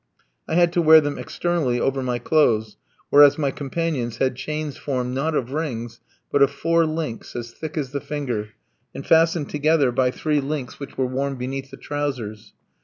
I 0.47 0.55
had 0.55 0.73
to 0.73 0.81
wear 0.81 0.99
them 0.99 1.19
externally 1.19 1.79
over 1.79 2.01
my 2.01 2.17
clothes, 2.17 2.75
whereas 3.11 3.37
my 3.37 3.51
companions 3.51 4.17
had 4.17 4.35
chains 4.35 4.75
formed, 4.75 5.13
not 5.13 5.35
of 5.35 5.51
rings, 5.53 5.99
but 6.31 6.41
of 6.41 6.49
four 6.49 6.87
links, 6.87 7.35
as 7.35 7.51
thick 7.51 7.77
as 7.77 7.91
the 7.91 8.01
finger, 8.01 8.49
and 8.95 9.05
fastened 9.05 9.51
together 9.51 9.91
by 9.91 10.09
three 10.09 10.41
links 10.41 10.79
which 10.79 10.97
were 10.97 11.05
worn 11.05 11.35
beneath 11.35 11.69
the 11.69 11.77
trousers. 11.77 12.53